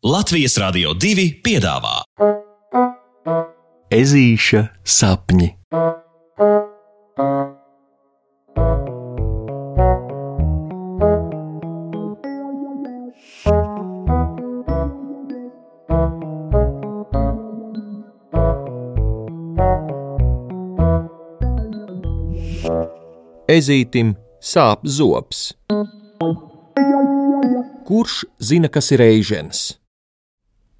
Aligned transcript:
Latvijas 0.00 0.54
Rādio 0.56 0.94
2 0.96 1.42
piedāvā 1.44 1.98
Ezīša 3.92 4.62
sapņi. 4.80 5.48
Ezītim 23.44 24.14
sāp 24.40 24.88
zops. 24.88 25.50
Kurš 27.84 28.24
zina, 28.40 28.72
kas 28.72 28.88
ir 28.96 29.04
eižens? 29.04 29.79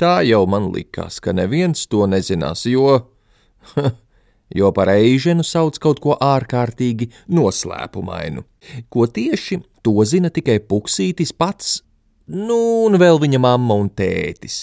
Tā 0.01 0.23
jau 0.25 0.47
man 0.49 0.71
likās, 0.73 1.19
ka 1.21 1.35
neviens 1.37 1.83
to 1.93 2.07
nezinās, 2.09 2.63
jo, 2.73 2.95
jo 4.59 4.71
par 4.73 4.89
eiženu 4.95 5.45
sauc 5.45 5.77
kaut 5.83 6.01
ko 6.01 6.17
ārkārtīgi 6.25 7.11
noslēpumainu. 7.29 8.47
Ko 8.89 9.05
tieši 9.05 9.61
to 9.85 10.01
zina 10.09 10.33
tikai 10.33 10.57
puksītis 10.65 11.35
pats, 11.37 11.83
nu, 12.33 12.57
un 12.89 12.97
vēl 12.97 13.21
viņa 13.21 13.43
mamma 13.45 13.77
un 13.77 13.93
tētis. 13.93 14.63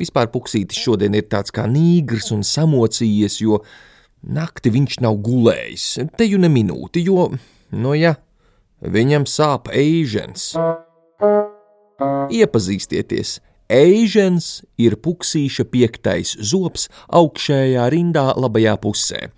Vispār 0.00 0.32
puksītis 0.32 0.80
šodien 0.80 1.12
ir 1.12 1.28
tāds 1.28 1.52
kā 1.52 1.68
nīgrs 1.68 2.32
un 2.32 2.40
samocījies, 2.40 3.42
jo 3.44 3.60
nakti 4.24 4.72
viņš 4.72 5.02
nav 5.04 5.20
gulējis, 5.28 5.88
te 6.16 6.24
jau 6.24 6.40
ne 6.40 6.48
minūti, 6.48 7.04
jo, 7.04 7.28
nu 7.76 7.98
ja, 8.00 8.16
viņam 8.80 9.28
sāp 9.28 9.68
eižens. 9.76 10.54
Iepazīstieties! 12.32 13.42
Eižens 13.72 14.60
ir 14.76 14.98
puksīša 15.00 15.64
piektais 15.72 16.34
zops 16.36 16.90
augšējā 17.08 17.86
rindā 17.92 18.26
labajā 18.36 18.76
pusē. 18.82 19.30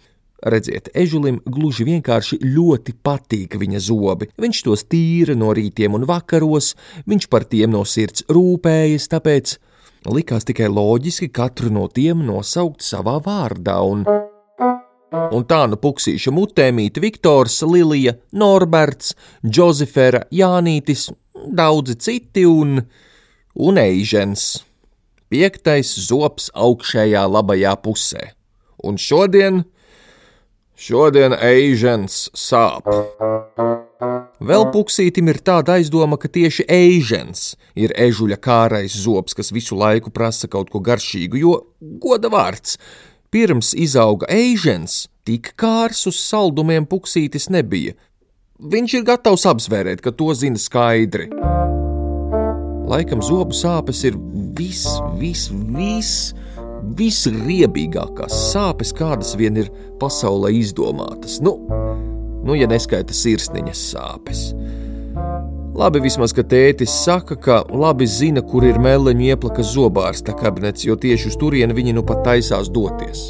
Redziet, 0.47 0.91
ežulim 0.95 1.39
gluži 1.47 1.87
vienkārši 1.87 2.41
ļoti 2.43 2.97
patīk 3.07 3.55
viņa 3.57 3.81
zobi. 3.81 4.29
Viņš 4.37 4.63
tos 4.67 4.85
tīra 4.91 5.37
no 5.39 5.53
rītiem 5.57 5.95
un 5.97 6.05
vakaros, 6.07 6.75
viņš 7.07 7.29
par 7.33 7.47
tiem 7.49 7.73
no 7.73 7.85
sirds 7.87 8.27
rūpējas, 8.29 9.09
tāpēc 9.15 9.57
likās 10.13 10.45
tikai 10.47 10.69
loģiski 10.69 11.31
katru 11.33 11.71
no 11.73 11.87
tiem 11.89 12.27
nosaukt 12.27 12.85
savā 12.85 13.17
vārdā. 13.23 13.79
Un, 13.87 14.05
un 15.33 15.49
tā 15.49 15.63
nu 15.71 15.79
puksīša 15.81 16.35
mutē 16.35 16.69
mīt 16.75 17.01
Viktors, 17.01 17.63
Lilija, 17.63 18.19
Norberts, 18.35 19.15
Džozefera, 19.47 20.27
Jānītis, 20.35 21.09
daudzi 21.47 21.97
citi 21.97 22.45
un 22.47 22.83
un 23.57 23.81
eižens. 23.81 24.63
Piektais 25.33 25.91
zops 26.07 26.53
augšējā 26.55 27.25
labajā 27.27 27.75
pusē. 27.83 28.31
Un 28.87 29.01
šodien, 29.01 29.65
šodien 30.79 31.35
eižens 31.35 32.29
sāp. 32.37 32.87
Vēl 34.47 34.67
puksītim 34.71 35.33
ir 35.33 35.41
tāda 35.43 35.79
aizdoma, 35.81 36.19
ka 36.21 36.29
tieši 36.29 36.69
eižens 36.71 37.57
ir 37.75 37.95
ežuļa 37.97 38.37
kārais 38.39 38.95
zobs, 38.95 39.35
kas 39.35 39.51
visu 39.51 39.79
laiku 39.81 40.13
prasa 40.13 40.47
kaut 40.53 40.71
ko 40.71 40.83
garšīgu, 40.85 41.41
jo 41.41 41.55
goda 42.03 42.31
vārds. 42.31 42.77
Pirms 43.33 43.73
izauga 43.75 44.29
eižens, 44.31 45.09
tik 45.27 45.57
kārs 45.59 46.07
uz 46.07 46.21
saldumiem 46.21 46.87
puksītis 46.87 47.51
nebija. 47.51 47.97
Viņš 48.61 49.01
ir 49.01 49.09
gatavs 49.09 49.49
apsvērēt, 49.49 50.05
ka 50.05 50.15
to 50.15 50.31
zina 50.37 50.61
skaidri. 50.61 51.33
Laikam 52.87 53.23
zobu 53.25 53.55
sāpes 53.57 54.05
ir 54.07 54.15
vis, 54.55 54.85
vis, 55.19 55.49
vis, 55.51 56.11
visriebīgākās 56.97 58.35
sāpes, 58.53 58.93
kādas 58.95 59.35
vien 59.39 59.59
ir 59.59 59.71
pasaulē 60.01 60.53
izdomātas. 60.55 61.41
Nu, 61.43 61.57
nu 62.47 62.55
ja 62.55 62.69
neskaita 62.71 63.17
sirsniņas 63.17 63.83
sāpes. 63.91 64.45
Labi, 65.77 66.01
vismaz, 66.07 66.33
ka 66.33 66.41
tētis 66.47 66.95
saka, 67.03 67.37
ka 67.37 67.59
labi 67.69 68.07
zina, 68.09 68.41
kur 68.41 68.65
ir 68.65 68.79
meleņu 68.81 69.27
ieplaka 69.35 69.67
zobārsta 69.67 70.33
kabinets, 70.39 70.87
jo 70.87 70.97
tieši 70.97 71.33
uz 71.33 71.37
turieni 71.43 71.77
viņi 71.77 71.99
nu 71.99 72.07
pat 72.07 72.23
taisās 72.25 72.71
doties. 72.73 73.27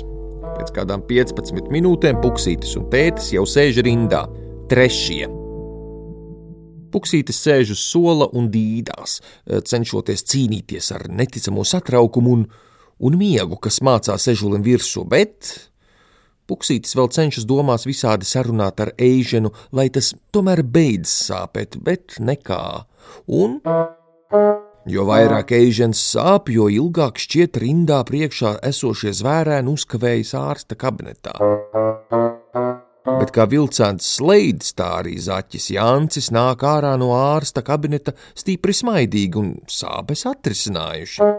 Pēc 0.53 0.71
kādām 0.77 1.03
15 1.09 1.73
minūtēm 1.73 2.21
puksītis 2.23 2.77
un 2.79 2.87
tētis 2.93 3.33
jau 3.35 3.49
sēž 3.49 3.81
rindā, 3.89 4.27
trešie. 4.71 5.27
Puksītis 6.97 7.43
sēž 7.45 7.75
uz 7.75 7.83
sola 7.85 8.31
un 8.33 8.49
dīdās, 8.49 9.21
eh, 9.21 9.61
cenšoties 9.61 10.25
cīnīties 10.33 10.93
ar 10.97 11.09
neticamo 11.13 11.65
satraukumu 11.65 12.33
un, 12.33 12.47
un 12.99 13.19
miegu, 13.21 13.61
kas 13.61 13.83
mācās 13.85 14.29
ežulim 14.33 14.65
virsū, 14.65 15.05
bet 15.05 15.53
Puksītis 16.47 16.95
vēl 16.95 17.11
cenšas 17.11 17.45
domās 17.49 17.87
visādi 17.89 18.27
sarunāt 18.29 18.79
ar 18.81 18.93
eiženu, 19.03 19.51
lai 19.75 19.89
tas 19.91 20.13
tomēr 20.33 20.63
beidz 20.63 21.11
sāpēt, 21.11 21.81
bet 21.83 22.21
nekā. 22.23 22.87
Un, 23.27 23.59
jo 24.87 25.09
vairāk 25.11 25.57
eižens 25.59 26.05
sāp, 26.15 26.53
jo 26.55 26.71
ilgāk 26.71 27.19
šķiet 27.19 27.59
rindā 27.67 28.01
priekšā 28.07 28.57
esošie 28.71 29.15
zvērēni 29.19 29.75
uzkavējas 29.75 30.35
ārsta 30.39 30.79
kabinetā 30.79 31.35
bet 33.07 33.33
kā 33.35 33.47
vilcēns 33.51 34.09
slēdz, 34.19 34.75
tā 34.79 34.91
arī 35.01 35.17
zaķis 35.23 35.71
Jānis 35.77 36.33
nāk 36.35 36.67
ārā 36.67 36.97
no 37.01 37.13
ārsta 37.17 37.65
kabineta 37.67 38.17
stipri 38.35 38.75
smaidīgi 38.77 39.43
un 39.43 39.53
sāpes 39.71 40.27
atrisinājuši. 40.31 41.35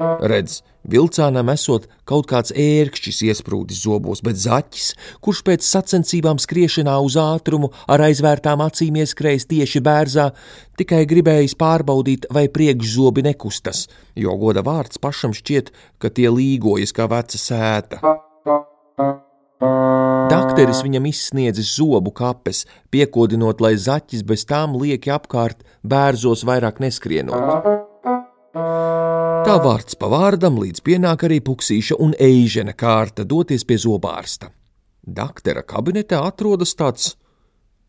Redz, 0.00 0.62
vilcānam 0.88 1.50
esot 1.52 1.84
kaut 2.08 2.24
kāds 2.30 2.54
ērkšķis 2.56 3.18
iesprūdis 3.28 3.82
zobos, 3.84 4.22
bet 4.24 4.38
zaķis, 4.40 4.86
kurš 5.20 5.42
pēc 5.44 5.66
sacensībām 5.66 6.40
skriešanā 6.40 6.94
uz 7.04 7.18
ātrumu 7.20 7.68
ar 7.84 8.06
aizvērtām 8.08 8.64
acīm 8.64 8.96
ieskrējis 9.02 9.48
tieši 9.52 9.84
bērzā, 9.84 10.30
tikai 10.80 11.04
gribējis 11.10 11.56
pārbaudīt, 11.60 12.30
vai 12.32 12.48
priekšzobi 12.48 13.26
nekustas, 13.28 13.88
jo 14.16 14.36
goda 14.40 14.64
vārds 14.64 15.00
pašam 15.02 15.36
šķiet, 15.36 15.68
ka 16.00 16.08
tie 16.08 16.32
līgojas 16.32 16.96
kā 16.96 17.08
veca 17.10 17.40
sēta. 17.40 18.00
Dakteris 19.60 20.80
viņam 20.80 21.04
izsniedzis 21.10 21.74
zobu 21.76 22.14
kapes, 22.16 22.62
piekodinot, 22.88 23.60
lai 23.60 23.74
zaķis 23.76 24.22
bez 24.24 24.46
tām 24.48 24.78
lieki 24.80 25.12
apkārt 25.12 25.66
bērzos 25.84 26.46
vairāk 26.48 26.80
neskrienot. 26.80 27.68
Tā 29.44 29.56
vārds 29.60 29.98
pa 30.00 30.08
vārdam 30.08 30.56
līdz 30.62 30.80
pienāk 30.86 31.26
arī 31.28 31.42
puksīša 31.44 31.98
un 32.00 32.14
eižena 32.16 32.72
kārta 32.72 33.24
doties 33.28 33.66
pie 33.68 33.76
zobārsta. 33.84 34.48
Daktera 35.04 35.60
kabinetā 35.66 36.22
atrodas 36.24 36.72
tāds 36.78 37.14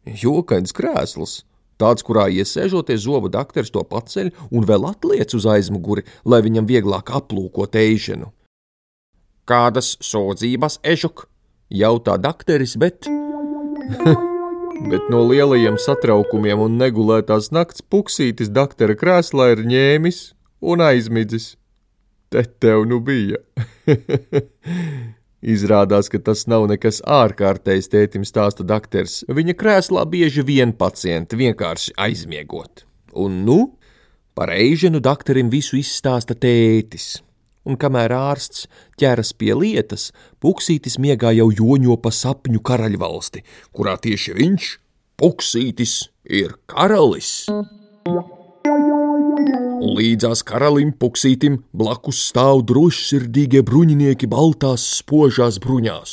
jokains 0.03 0.75
krēsls, 0.75 1.45
tāds, 1.79 2.03
kurā 2.03 2.27
iesēžoties 2.35 3.05
zobu 3.07 3.31
dakteris 3.31 3.71
to 3.71 3.83
paceļ 3.87 4.31
un 4.51 4.67
vēl 4.67 4.91
atliec 4.91 5.35
uz 5.37 5.47
aizmuguri, 5.47 6.03
lai 6.25 6.43
viņam 6.43 6.67
vieglāk 6.67 7.15
aplūkot 7.15 7.79
eiženu. 7.79 8.33
Kādas 9.47 9.95
sūdzības, 10.03 10.81
ežuk? 10.83 11.30
Jautā 11.71 12.17
dakteris, 12.21 12.75
bet. 12.79 13.07
bet 14.91 15.09
no 15.13 15.23
lielajiem 15.29 15.77
satraukumiem 15.81 16.61
un 16.65 16.77
negulētās 16.81 17.51
nakts 17.55 17.83
puksītis 17.91 18.51
daktera 18.53 18.95
krēslā 18.97 19.51
ir 19.55 19.65
ņēmis 19.71 20.21
un 20.61 20.83
aizmidzis. 20.85 21.55
Te 22.31 22.45
tev 22.63 22.85
nu 22.87 23.01
bija. 23.03 23.41
Izrādās, 25.53 26.07
ka 26.11 26.21
tas 26.21 26.45
nav 26.47 26.67
nekas 26.69 27.01
ārkārtējs, 27.01 27.89
tētim 27.91 28.23
stāsta 28.27 28.63
dakteris. 28.67 29.23
Viņa 29.27 29.57
krēslā 29.57 30.05
bieži 30.07 30.45
vien 30.47 30.71
pacienti 30.77 31.39
vienkārši 31.39 31.95
aizmiegot. 31.99 32.85
Un 33.17 33.41
nu, 33.47 33.59
par 34.37 34.53
eiženu 34.53 35.01
dakterim 35.03 35.49
visu 35.51 35.81
izstāsta 35.81 36.37
tētis 36.37 37.17
un 37.65 37.77
kamēr 37.81 38.13
ārsts 38.15 38.67
ķeras 38.99 39.33
pie 39.37 39.53
lietas, 39.57 40.09
Puksītis 40.41 40.97
miegā 41.01 41.33
jau 41.37 41.49
joņo 41.53 41.97
pa 42.01 42.11
sapņu 42.15 42.61
karaļvalsti, 42.65 43.43
kurā 43.75 43.97
tieši 44.01 44.37
viņš, 44.37 44.69
Puksītis, 45.21 46.09
ir 46.25 46.55
karalis. 46.71 47.45
Un 49.81 49.95
līdzās 49.97 50.41
karalim 50.45 50.93
Puksītim 50.97 51.59
blakus 51.77 52.21
stāv 52.31 52.63
drošsirdīgie 52.69 53.61
bruņinieki 53.65 54.29
baltās 54.29 54.85
spožās 54.97 55.59
bruņās. 55.61 56.11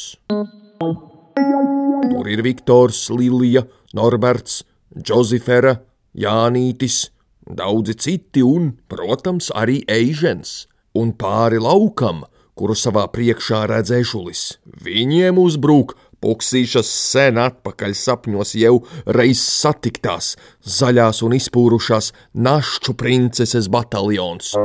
Tur 2.09 2.29
ir 2.33 2.43
Viktors, 2.45 3.07
Lilija, 3.13 3.65
Norberts, 3.97 4.63
Džozefera, 4.97 5.79
Jānītis, 6.19 7.11
daudzi 7.49 7.95
citi 7.97 8.43
un, 8.45 8.73
protams, 8.89 9.53
arī 9.57 9.83
Eižens 9.89 10.67
un 10.99 11.15
pāri 11.15 11.61
laukam, 11.63 12.25
kuru 12.59 12.75
savā 12.75 13.07
priekšā 13.15 13.65
redz 13.71 13.95
ešulis. 14.01 14.45
Viņiem 14.85 15.39
uzbrūk 15.39 15.95
Puksīšas 16.19 16.89
sen 16.91 17.39
atpakaļ 17.39 17.93
sapņos 17.95 18.57
jau 18.59 18.81
reiz 19.15 19.39
satiktās 19.39 20.33
zaļās 20.67 21.23
un 21.23 21.37
izpūrušās 21.37 22.11
našķu 22.35 22.95
princeses 22.99 23.69
bataljons. 23.71 24.57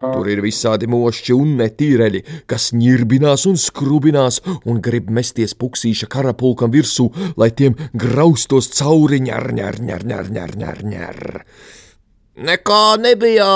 Tur 0.00 0.30
ir 0.32 0.40
visādi 0.40 0.88
mošķi 0.88 1.34
un 1.36 1.50
netīreļi, 1.58 2.22
kas 2.48 2.70
ņirbinās 2.72 3.44
un 3.50 3.60
skrubinās 3.60 4.40
un 4.64 4.80
grib 4.80 5.10
mesties 5.12 5.52
puksīša 5.60 6.08
karapulkam 6.14 6.72
virsū, 6.72 7.10
lai 7.36 7.50
tiem 7.52 7.76
graustos 7.92 8.70
cauri 8.78 9.20
ņar, 9.26 9.50
ņar, 9.58 9.78
ņar, 9.84 10.08
ņar, 10.08 10.56
ņar, 10.64 10.80
ņar. 10.94 11.20
Nekā 12.48 12.80
nebija! 13.04 13.50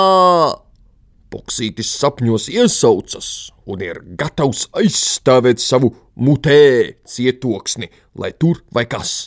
Puksītis 1.35 1.89
sapņos 1.99 2.45
iesaucas 2.47 3.25
un 3.67 3.81
ir 3.83 3.97
gatavs 4.15 4.69
aizstāvēt 4.79 5.59
savu 5.59 5.89
mutē 6.15 6.93
cietoksni, 7.11 7.89
lai 8.15 8.29
tur 8.39 8.61
vai 8.71 8.85
kas. 8.87 9.25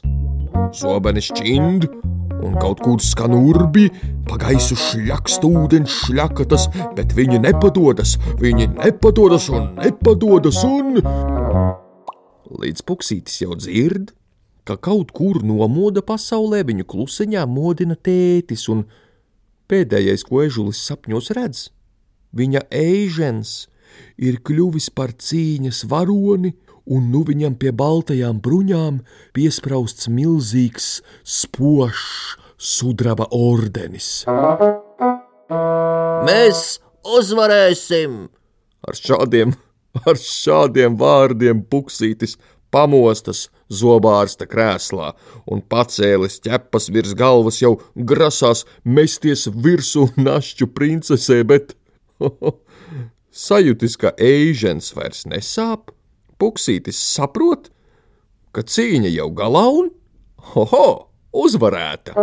Zobenis 0.72 1.28
čind, 1.36 1.84
un 2.40 2.56
kaut 2.62 2.80
kur 2.80 3.04
skan 3.04 3.36
urbi, 3.36 3.90
pa 4.24 4.40
gaisu 4.40 4.78
šļakst 4.86 5.44
ūdens 5.50 6.00
šļakatas, 6.06 6.66
bet 6.96 7.12
viņi 7.18 7.42
nepadodas, 7.44 8.16
viņi 8.40 8.70
nepadodas 8.78 9.52
un 9.52 9.68
nepadodas 9.76 10.64
un... 10.64 11.02
Līdz 12.48 12.88
puksītis 12.88 13.42
jau 13.44 13.52
dzird, 13.60 14.14
ka 14.64 14.80
kaut 14.80 15.12
kur 15.12 15.44
nomoda 15.44 16.00
pasaulē 16.00 16.64
viņu 16.72 16.88
klusiņā 16.88 17.44
modina 17.52 18.00
tētis, 18.00 18.64
un 18.72 18.86
pēdējais, 19.68 20.24
ko 20.24 20.46
ežulis 20.48 20.80
sapņos 20.88 21.36
redz, 21.36 21.68
viņa 22.32 22.66
eižens 22.74 23.68
ir 24.18 24.40
kļuvis 24.44 24.90
par 24.94 25.14
cīņas 25.14 25.84
varoni, 25.90 26.54
un 26.88 27.10
nu 27.12 27.22
viņam 27.28 27.54
pie 27.60 27.72
baltajām 27.76 28.40
bruņām 28.44 29.00
piesprausts 29.36 30.08
milzīgs, 30.08 30.98
spožs 31.24 32.36
sudraba 32.58 33.28
ordenis. 33.34 34.24
Mēs 36.28 36.62
uzvarēsim! 37.06 38.26
Ar 38.88 38.96
šādiem, 38.96 39.52
ar 40.08 40.18
šādiem 40.20 40.96
vārdiem 40.98 41.62
puksītis 41.70 42.36
pamostas 42.72 43.46
zobārsta 43.72 44.48
krēslā 44.48 45.12
un 45.48 45.62
pacēlis 45.72 46.38
ķepas 46.44 46.88
virs 46.92 47.14
galvas 47.16 47.60
jau 47.62 47.76
grasās 47.94 48.64
mesties 48.84 49.46
virsū 49.48 50.08
našķu 50.16 50.70
princesē, 50.76 51.42
bet 51.48 51.74
sajūtis, 53.46 53.96
ka 54.00 54.14
eižens 54.18 54.92
vairs 54.96 55.24
nesāp, 55.30 55.92
puksītis 56.38 56.98
saprot, 57.14 57.70
ka 58.54 58.64
cīņa 58.64 59.12
jau 59.14 59.30
galā 59.36 59.64
un, 59.82 59.90
hoho, 60.54 60.88
uzvarēta. 61.34 62.14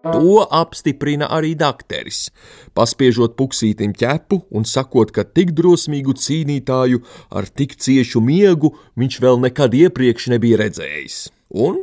To 0.00 0.46
apstiprina 0.48 1.26
arī 1.28 1.52
dakteris, 1.60 2.30
paspiežot 2.72 3.34
puksītim 3.36 3.92
ķepu 3.92 4.38
un 4.56 4.64
sakot, 4.64 5.12
ka 5.12 5.26
tik 5.28 5.52
drosmīgu 5.58 6.14
cīnītāju 6.16 7.02
ar 7.36 7.48
tik 7.52 7.76
ciešu 7.76 8.22
miegu 8.24 8.72
viņš 8.96 9.20
vēl 9.20 9.42
nekad 9.44 9.76
iepriekš 9.76 10.30
nebija 10.32 10.62
redzējis. 10.62 11.18
Un, 11.52 11.82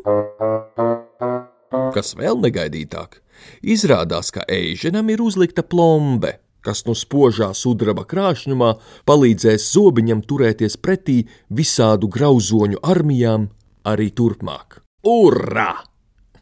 kas 1.94 2.16
vēl 2.18 2.42
negaidītāk, 2.42 3.22
izrādās, 3.62 4.34
ka 4.34 4.48
eiženam 4.50 5.13
ir 5.13 5.22
uzlikta 5.22 5.62
plombe, 5.62 6.40
kas 6.68 6.84
no 6.88 6.96
spožā 6.98 7.54
sudraba 7.56 8.04
krāšņumā 8.04 8.74
palīdzēs 9.08 9.69
zobiņam 9.72 10.19
turēties 10.28 10.75
pretī 10.84 11.22
visādu 11.48 12.12
grauzoņu 12.12 12.84
armijām 12.84 13.48
arī 13.88 14.12
turpmāk. 14.12 14.81
Urā! 15.08 15.72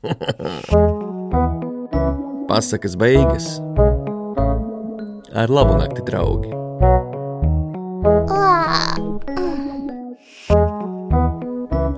Pasakas 2.50 2.98
beigas 2.98 3.60
ar 5.36 5.52
labu 5.52 5.76
nakti, 5.78 6.02
draugi! 6.08 6.50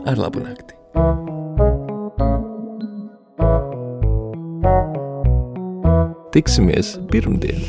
Ar 0.07 0.17
labu 0.17 0.43
nakti! 0.43 0.73
Tiksimies 6.33 6.97
pirmdien! 7.11 7.63